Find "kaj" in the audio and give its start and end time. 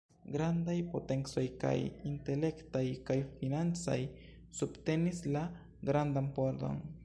1.63-1.73, 3.11-3.19